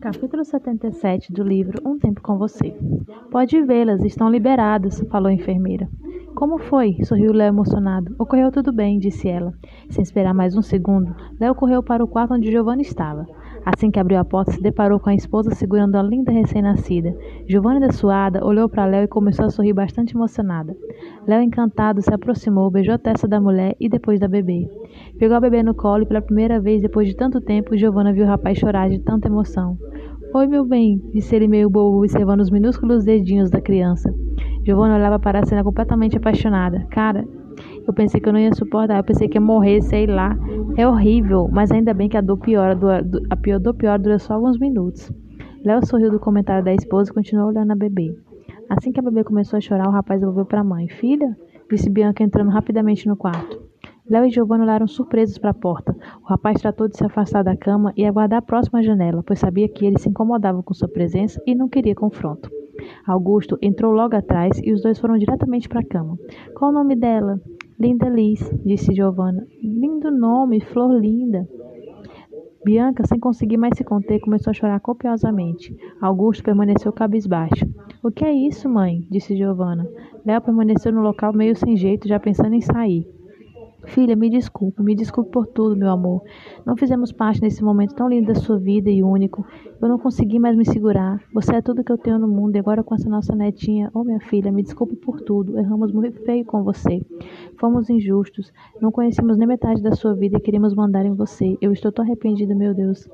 Capítulo 0.00 0.44
77 0.44 1.32
do 1.32 1.42
livro 1.42 1.80
Um 1.86 1.98
Tempo 1.98 2.20
com 2.20 2.36
Você. 2.36 2.76
Pode 3.30 3.60
vê-las, 3.62 4.04
estão 4.04 4.28
liberadas, 4.28 5.00
falou 5.10 5.28
a 5.28 5.32
enfermeira. 5.32 5.88
Como 6.34 6.58
foi? 6.58 6.96
sorriu 7.04 7.32
Léo 7.32 7.48
emocionado. 7.48 8.14
Ocorreu 8.18 8.52
tudo 8.52 8.72
bem, 8.72 8.98
disse 8.98 9.28
ela. 9.28 9.52
Sem 9.88 10.02
esperar 10.02 10.34
mais 10.34 10.56
um 10.56 10.62
segundo, 10.62 11.14
Léo 11.40 11.54
correu 11.54 11.82
para 11.82 12.04
o 12.04 12.08
quarto 12.08 12.34
onde 12.34 12.50
Giovanna 12.50 12.82
estava. 12.82 13.26
Assim 13.64 13.90
que 13.90 13.98
abriu 13.98 14.18
a 14.18 14.24
porta, 14.24 14.52
se 14.52 14.62
deparou 14.62 14.98
com 14.98 15.10
a 15.10 15.14
esposa 15.14 15.54
segurando 15.54 15.96
a 15.96 16.02
linda 16.02 16.32
recém-nascida. 16.32 17.14
Giovanna, 17.46 17.80
da 17.80 17.92
suada, 17.92 18.44
olhou 18.44 18.68
para 18.68 18.86
Léo 18.86 19.04
e 19.04 19.08
começou 19.08 19.46
a 19.46 19.50
sorrir 19.50 19.72
bastante 19.72 20.14
emocionada. 20.14 20.74
Léo, 21.26 21.42
encantado, 21.42 22.00
se 22.00 22.12
aproximou, 22.12 22.70
beijou 22.70 22.94
a 22.94 22.98
testa 22.98 23.28
da 23.28 23.40
mulher 23.40 23.76
e 23.78 23.88
depois 23.88 24.18
da 24.18 24.28
bebê. 24.28 24.68
Pegou 25.18 25.36
a 25.36 25.40
bebê 25.40 25.62
no 25.62 25.74
colo 25.74 26.02
e 26.02 26.06
pela 26.06 26.22
primeira 26.22 26.60
vez 26.60 26.82
depois 26.82 27.06
de 27.06 27.14
tanto 27.14 27.40
tempo, 27.40 27.76
Giovanna 27.76 28.12
viu 28.12 28.24
o 28.24 28.28
rapaz 28.28 28.58
chorar 28.58 28.88
de 28.88 28.98
tanta 28.98 29.28
emoção. 29.28 29.76
Oi, 30.32 30.46
meu 30.46 30.64
bem, 30.64 31.02
disse 31.12 31.34
ele 31.34 31.48
meio 31.48 31.68
bobo, 31.68 31.98
observando 31.98 32.40
os 32.40 32.50
minúsculos 32.50 33.04
dedinhos 33.04 33.50
da 33.50 33.60
criança. 33.60 34.14
Giovanna 34.64 34.94
olhava 34.94 35.18
para 35.18 35.40
a 35.40 35.44
cena 35.44 35.64
completamente 35.64 36.16
apaixonada. 36.16 36.86
Cara, 36.90 37.26
eu 37.86 37.92
pensei 37.92 38.20
que 38.20 38.28
eu 38.28 38.32
não 38.32 38.40
ia 38.40 38.52
suportar, 38.54 38.98
eu 38.98 39.04
pensei 39.04 39.28
que 39.28 39.36
ia 39.36 39.40
morrer, 39.40 39.80
sei 39.82 40.06
lá. 40.06 40.36
É 40.76 40.86
horrível, 40.86 41.48
mas 41.52 41.70
ainda 41.70 41.92
bem 41.92 42.08
que 42.08 42.16
a 42.16 42.20
dor 42.20 42.38
piora, 42.38 42.78
a 43.30 43.36
pior 43.36 43.58
dor 43.58 43.74
pior 43.74 43.98
dura 43.98 44.18
só 44.18 44.34
alguns 44.34 44.58
minutos. 44.58 45.12
Léo 45.64 45.84
sorriu 45.86 46.10
do 46.10 46.18
comentário 46.18 46.64
da 46.64 46.72
esposa 46.72 47.10
e 47.10 47.14
continuou 47.14 47.48
olhando 47.48 47.72
a 47.72 47.76
bebê. 47.76 48.14
Assim 48.68 48.92
que 48.92 49.00
a 49.00 49.02
bebê 49.02 49.24
começou 49.24 49.56
a 49.56 49.60
chorar, 49.60 49.88
o 49.88 49.92
rapaz 49.92 50.20
devolveu 50.20 50.46
para 50.46 50.60
a 50.60 50.64
mãe. 50.64 50.88
Filha? 50.88 51.36
disse 51.70 51.90
Bianca 51.90 52.22
entrando 52.22 52.50
rapidamente 52.50 53.06
no 53.06 53.16
quarto. 53.16 53.60
Léo 54.08 54.24
e 54.24 54.30
Giovanna 54.30 54.64
olharam 54.64 54.88
surpresos 54.88 55.38
para 55.38 55.50
a 55.50 55.54
porta. 55.54 55.96
O 56.22 56.26
rapaz 56.26 56.60
tratou 56.60 56.88
de 56.88 56.96
se 56.96 57.04
afastar 57.04 57.44
da 57.44 57.56
cama 57.56 57.92
e 57.96 58.04
aguardar 58.04 58.40
a 58.40 58.42
próxima 58.42 58.82
janela, 58.82 59.22
pois 59.24 59.38
sabia 59.38 59.68
que 59.68 59.86
ele 59.86 59.98
se 59.98 60.08
incomodava 60.08 60.62
com 60.62 60.74
sua 60.74 60.88
presença 60.88 61.40
e 61.46 61.54
não 61.54 61.68
queria 61.68 61.94
confronto. 61.94 62.50
Augusto 63.06 63.58
entrou 63.62 63.92
logo 63.92 64.16
atrás 64.16 64.60
e 64.64 64.72
os 64.72 64.82
dois 64.82 64.98
foram 64.98 65.16
diretamente 65.16 65.68
para 65.68 65.80
a 65.80 65.84
cama. 65.84 66.18
Qual 66.54 66.70
o 66.70 66.74
nome 66.74 66.96
dela? 66.96 67.40
Linda 67.80 68.10
Liz, 68.10 68.38
disse 68.62 68.94
Giovanna. 68.94 69.46
Lindo 69.62 70.10
nome, 70.10 70.60
flor 70.60 70.92
linda. 70.92 71.48
Bianca, 72.62 73.06
sem 73.06 73.18
conseguir 73.18 73.56
mais 73.56 73.72
se 73.74 73.82
conter, 73.82 74.20
começou 74.20 74.50
a 74.50 74.54
chorar 74.54 74.78
copiosamente. 74.80 75.74
Augusto 75.98 76.44
permaneceu 76.44 76.92
cabisbaixo. 76.92 77.66
O 78.02 78.10
que 78.10 78.22
é 78.22 78.30
isso, 78.30 78.68
mãe? 78.68 79.06
disse 79.10 79.34
Giovanna. 79.34 79.88
Léo 80.26 80.42
permaneceu 80.42 80.92
no 80.92 81.00
local 81.00 81.32
meio 81.32 81.56
sem 81.56 81.74
jeito, 81.74 82.06
já 82.06 82.20
pensando 82.20 82.52
em 82.52 82.60
sair. 82.60 83.08
Filha, 83.84 84.14
me 84.14 84.28
desculpe, 84.28 84.82
me 84.82 84.94
desculpe 84.94 85.30
por 85.30 85.46
tudo, 85.46 85.76
meu 85.76 85.90
amor. 85.90 86.22
Não 86.64 86.76
fizemos 86.76 87.12
parte 87.12 87.40
nesse 87.40 87.62
momento 87.62 87.94
tão 87.94 88.08
lindo 88.08 88.32
da 88.32 88.34
sua 88.34 88.58
vida 88.58 88.90
e 88.90 89.02
único. 89.02 89.44
Eu 89.80 89.88
não 89.88 89.98
consegui 89.98 90.38
mais 90.38 90.56
me 90.56 90.64
segurar. 90.64 91.20
Você 91.32 91.56
é 91.56 91.62
tudo 91.62 91.82
que 91.82 91.90
eu 91.90 91.98
tenho 91.98 92.18
no 92.18 92.28
mundo 92.28 92.56
e 92.56 92.58
agora 92.58 92.82
com 92.84 92.94
essa 92.94 93.08
nossa 93.08 93.34
netinha. 93.34 93.90
Oh, 93.94 94.04
minha 94.04 94.20
filha, 94.20 94.52
me 94.52 94.62
desculpe 94.62 94.96
por 94.96 95.20
tudo. 95.20 95.58
Erramos 95.58 95.92
muito 95.92 96.22
feio 96.24 96.44
com 96.44 96.62
você. 96.62 97.00
Fomos 97.58 97.88
injustos. 97.88 98.52
Não 98.80 98.92
conhecemos 98.92 99.36
nem 99.36 99.48
metade 99.48 99.82
da 99.82 99.92
sua 99.92 100.14
vida 100.14 100.36
e 100.36 100.40
queríamos 100.40 100.74
mandar 100.74 101.04
em 101.06 101.14
você. 101.14 101.56
Eu 101.60 101.72
estou 101.72 101.90
tão 101.90 102.04
arrependida, 102.04 102.54
meu 102.54 102.74
Deus. 102.74 103.08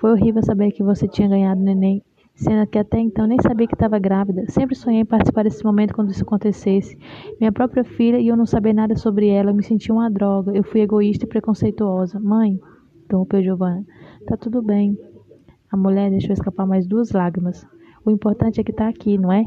Foi 0.00 0.12
horrível 0.12 0.42
saber 0.42 0.70
que 0.72 0.82
você 0.82 1.08
tinha 1.08 1.28
ganhado 1.28 1.60
neném 1.60 2.02
sendo 2.34 2.66
que 2.66 2.78
até 2.78 2.98
então 2.98 3.26
nem 3.26 3.38
sabia 3.40 3.66
que 3.66 3.74
estava 3.74 3.98
grávida. 3.98 4.44
Sempre 4.48 4.74
sonhei 4.74 5.00
em 5.00 5.04
participar 5.04 5.44
desse 5.44 5.64
momento 5.64 5.94
quando 5.94 6.10
isso 6.10 6.22
acontecesse. 6.22 6.96
Minha 7.38 7.52
própria 7.52 7.84
filha 7.84 8.18
e 8.18 8.28
eu 8.28 8.36
não 8.36 8.46
saber 8.46 8.72
nada 8.72 8.96
sobre 8.96 9.28
ela, 9.28 9.50
eu 9.50 9.54
me 9.54 9.62
senti 9.62 9.92
uma 9.92 10.10
droga. 10.10 10.52
Eu 10.52 10.64
fui 10.64 10.80
egoísta 10.80 11.24
e 11.24 11.28
preconceituosa. 11.28 12.18
Mãe, 12.18 12.58
interrompeu 13.04 13.42
Giovanna, 13.42 13.84
tá 14.26 14.36
tudo 14.36 14.62
bem. 14.62 14.96
A 15.70 15.76
mulher 15.76 16.10
deixou 16.10 16.32
escapar 16.32 16.66
mais 16.66 16.86
duas 16.86 17.12
lágrimas. 17.12 17.66
O 18.04 18.10
importante 18.10 18.60
é 18.60 18.64
que 18.64 18.72
tá 18.72 18.88
aqui, 18.88 19.16
não 19.16 19.32
é? 19.32 19.44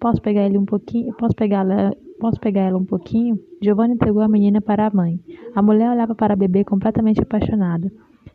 Posso 0.00 0.20
pegar 0.20 0.44
ele 0.44 0.58
um 0.58 0.64
pouquinho? 0.64 1.14
Posso 1.14 1.34
pegar 1.34 1.60
ela, 1.60 1.96
posso 2.20 2.38
pegar 2.40 2.62
ela 2.62 2.78
um 2.78 2.84
pouquinho? 2.84 3.38
Giovanna 3.62 3.94
entregou 3.94 4.20
a 4.20 4.28
menina 4.28 4.60
para 4.60 4.86
a 4.86 4.90
mãe. 4.90 5.20
A 5.54 5.62
mulher 5.62 5.90
olhava 5.90 6.14
para 6.14 6.34
a 6.34 6.36
bebê 6.36 6.64
completamente 6.64 7.22
apaixonada. 7.22 7.90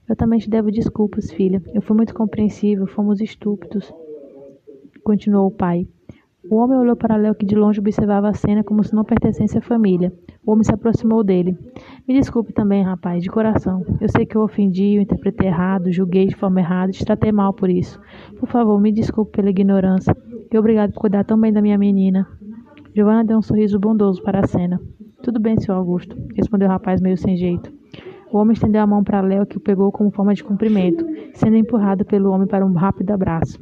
Eu 0.10 0.16
também 0.16 0.40
te 0.40 0.50
devo 0.50 0.72
desculpas, 0.72 1.32
filha. 1.32 1.62
Eu 1.72 1.84
fui 1.84 1.96
muito 1.96 2.16
compreensível, 2.16 2.88
fomos 2.88 3.22
estúpidos. 3.22 3.94
Continuou 5.04 5.46
o 5.46 5.52
pai. 5.52 5.88
O 6.50 6.56
homem 6.56 6.80
olhou 6.80 6.96
para 6.96 7.16
Léo 7.16 7.36
que 7.36 7.46
de 7.46 7.54
longe 7.54 7.80
observava 7.80 8.28
a 8.28 8.34
cena 8.34 8.64
como 8.64 8.84
se 8.84 8.96
não 8.96 9.04
pertencesse 9.04 9.60
à 9.60 9.62
família. 9.62 10.12
O 10.44 10.52
homem 10.52 10.64
se 10.64 10.74
aproximou 10.74 11.24
dele. 11.24 11.56
Me 12.08 12.16
desculpe 12.16 12.52
também, 12.52 12.82
rapaz, 12.82 13.22
de 13.22 13.30
coração. 13.30 13.86
Eu 14.02 14.10
sei 14.10 14.26
que 14.26 14.36
eu 14.36 14.42
ofendi, 14.42 14.96
eu 14.96 15.02
interpretei 15.04 15.48
errado, 15.48 15.92
julguei 15.92 16.26
de 16.26 16.36
forma 16.36 16.60
errada, 16.60 16.92
te 16.92 17.06
tratei 17.06 17.32
mal 17.32 17.54
por 17.54 17.70
isso. 17.70 18.02
Por 18.40 18.50
favor, 18.50 18.82
me 18.82 18.92
desculpe 18.92 19.34
pela 19.34 19.52
ignorância. 19.52 20.16
E 20.52 20.58
obrigado 20.58 20.92
por 20.92 21.02
cuidar 21.02 21.24
tão 21.24 21.40
bem 21.40 21.54
da 21.54 21.62
minha 21.62 21.78
menina. 21.78 22.28
Giovanna 22.96 23.24
deu 23.24 23.38
um 23.38 23.44
sorriso 23.44 23.78
bondoso 23.80 24.24
para 24.24 24.40
a 24.40 24.48
cena. 24.48 24.82
Tudo 25.22 25.40
bem, 25.40 25.60
seu 25.60 25.76
Augusto, 25.76 26.18
respondeu 26.36 26.68
o 26.68 26.72
rapaz 26.72 27.00
meio 27.00 27.16
sem 27.16 27.38
jeito. 27.38 27.79
O 28.32 28.38
homem 28.38 28.54
estendeu 28.54 28.82
a 28.82 28.88
mão 28.88 29.04
para 29.04 29.22
Léo, 29.22 29.46
que 29.48 29.58
o 29.58 29.60
pegou 29.60 29.92
como 29.92 30.12
forma 30.12 30.36
de 30.36 30.44
cumprimento, 30.44 31.04
sendo 31.34 31.56
empurrado 31.56 32.06
pelo 32.06 32.30
homem 32.30 32.48
para 32.48 32.64
um 32.64 32.74
rápido 32.74 33.10
abraço. 33.10 33.60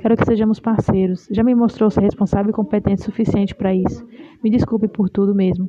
Quero 0.00 0.16
que 0.16 0.24
sejamos 0.24 0.58
parceiros. 0.58 1.28
Já 1.30 1.44
me 1.44 1.54
mostrou 1.54 1.88
ser 1.90 2.00
responsável 2.00 2.50
e 2.50 2.52
competente 2.52 3.02
o 3.02 3.04
suficiente 3.04 3.54
para 3.54 3.72
isso. 3.72 4.04
Me 4.42 4.50
desculpe 4.50 4.88
por 4.88 5.08
tudo 5.08 5.32
mesmo. 5.32 5.68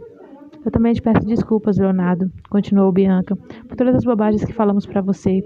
Eu 0.66 0.72
também 0.72 0.92
te 0.92 1.02
peço 1.04 1.24
desculpas, 1.26 1.78
Leonardo, 1.78 2.32
continuou 2.50 2.92
Bianca, 2.92 3.36
por 3.68 3.76
todas 3.76 3.96
as 3.96 4.04
bobagens 4.04 4.44
que 4.44 4.54
falamos 4.54 4.88
para 4.88 5.02
você. 5.02 5.42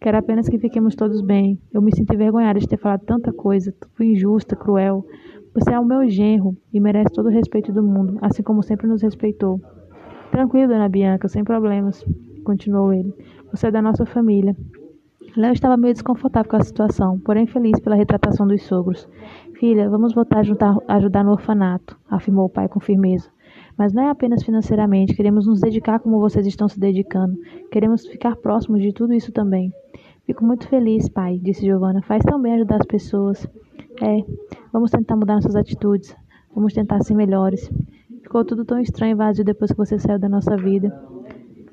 Quero 0.00 0.18
apenas 0.18 0.48
que 0.48 0.58
fiquemos 0.58 0.96
todos 0.96 1.20
bem. 1.20 1.56
Eu 1.72 1.80
me 1.80 1.94
sinto 1.94 2.12
envergonhada 2.14 2.58
de 2.58 2.66
ter 2.66 2.78
falado 2.78 3.04
tanta 3.04 3.32
coisa. 3.32 3.72
Fui 3.94 4.06
injusta, 4.06 4.56
cruel. 4.56 5.06
Você 5.54 5.72
é 5.72 5.78
o 5.78 5.84
meu 5.84 6.08
genro 6.08 6.56
e 6.72 6.80
merece 6.80 7.14
todo 7.14 7.26
o 7.26 7.32
respeito 7.32 7.72
do 7.72 7.82
mundo, 7.82 8.18
assim 8.20 8.42
como 8.42 8.62
sempre 8.62 8.88
nos 8.88 9.02
respeitou. 9.02 9.60
Tranquilo, 10.32 10.72
dona 10.72 10.88
Bianca, 10.88 11.28
sem 11.28 11.44
problemas 11.44 12.04
continuou 12.50 12.92
ele. 12.92 13.14
Você 13.52 13.68
é 13.68 13.70
da 13.70 13.80
nossa 13.80 14.04
família. 14.04 14.56
Léo 15.36 15.52
estava 15.52 15.76
meio 15.76 15.94
desconfortável 15.94 16.50
com 16.50 16.56
a 16.56 16.64
situação, 16.64 17.20
porém 17.20 17.46
feliz 17.46 17.78
pela 17.78 17.94
retratação 17.94 18.44
dos 18.44 18.62
sogros. 18.62 19.08
Filha, 19.54 19.88
vamos 19.88 20.12
voltar 20.12 20.40
a 20.40 20.42
juntar, 20.42 20.76
ajudar 20.88 21.22
no 21.22 21.30
orfanato, 21.30 21.96
afirmou 22.10 22.46
o 22.46 22.48
pai 22.48 22.68
com 22.68 22.80
firmeza. 22.80 23.30
Mas 23.78 23.92
não 23.92 24.02
é 24.02 24.10
apenas 24.10 24.42
financeiramente, 24.42 25.14
queremos 25.14 25.46
nos 25.46 25.60
dedicar 25.60 26.00
como 26.00 26.18
vocês 26.18 26.44
estão 26.44 26.68
se 26.68 26.80
dedicando. 26.80 27.38
Queremos 27.70 28.04
ficar 28.06 28.34
próximos 28.34 28.82
de 28.82 28.92
tudo 28.92 29.14
isso 29.14 29.30
também. 29.30 29.72
Fico 30.26 30.44
muito 30.44 30.66
feliz, 30.66 31.08
pai, 31.08 31.38
disse 31.38 31.64
Giovanna. 31.64 32.02
Faz 32.02 32.24
tão 32.24 32.42
bem 32.42 32.54
ajudar 32.54 32.80
as 32.80 32.86
pessoas. 32.86 33.46
É, 34.02 34.24
vamos 34.72 34.90
tentar 34.90 35.14
mudar 35.14 35.34
nossas 35.36 35.54
atitudes. 35.54 36.16
Vamos 36.52 36.72
tentar 36.72 37.00
ser 37.04 37.14
melhores. 37.14 37.70
Ficou 38.22 38.44
tudo 38.44 38.64
tão 38.64 38.80
estranho 38.80 39.12
e 39.12 39.14
vazio 39.14 39.44
depois 39.44 39.70
que 39.70 39.78
você 39.78 39.98
saiu 39.98 40.18
da 40.18 40.28
nossa 40.28 40.56
vida 40.56 40.92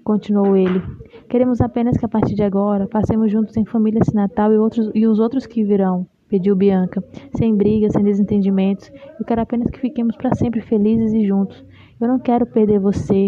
continuou 0.08 0.56
ele. 0.56 0.82
Queremos 1.28 1.60
apenas 1.60 1.98
que 1.98 2.06
a 2.06 2.08
partir 2.08 2.34
de 2.34 2.42
agora 2.42 2.88
passemos 2.88 3.30
juntos 3.30 3.58
em 3.58 3.66
família 3.66 4.00
esse 4.00 4.16
Natal 4.16 4.54
e, 4.54 4.58
outros, 4.58 4.90
e 4.96 5.06
os 5.06 5.20
outros 5.20 5.46
que 5.46 5.66
virão, 5.66 6.08
pediu 6.30 6.56
Bianca, 6.56 7.04
sem 7.36 7.54
brigas, 7.54 7.92
sem 7.92 8.06
desentendimentos. 8.06 8.90
Eu 9.20 9.26
quero 9.26 9.42
apenas 9.42 9.70
que 9.70 9.82
fiquemos 9.82 10.16
para 10.16 10.34
sempre 10.34 10.62
felizes 10.62 11.12
e 11.12 11.28
juntos. 11.28 11.62
Eu 12.00 12.08
não 12.08 12.20
quero 12.20 12.46
perder 12.46 12.80
você. 12.80 13.28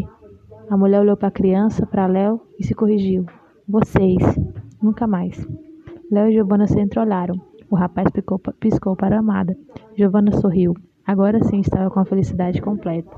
A 0.69 0.78
mulher 0.78 1.01
olhou 1.01 1.17
para 1.17 1.28
a 1.28 1.31
criança, 1.31 1.85
para 1.85 2.07
Léo 2.07 2.40
e 2.57 2.63
se 2.63 2.73
corrigiu. 2.73 3.25
Vocês, 3.67 4.23
nunca 4.81 5.06
mais. 5.06 5.46
Léo 6.09 6.29
e 6.29 6.34
Giovanna 6.34 6.66
se 6.66 6.79
entreolharam. 6.79 7.35
O 7.69 7.75
rapaz 7.75 8.09
piscou, 8.09 8.40
piscou 8.57 8.96
para 8.96 9.17
a 9.17 9.19
amada. 9.19 9.53
Giovanna 9.97 10.31
sorriu. 10.31 10.73
Agora 11.06 11.44
sim 11.44 11.59
estava 11.59 11.90
com 11.90 12.00
a 12.00 12.06
felicidade 12.06 12.61
completa. 12.61 13.11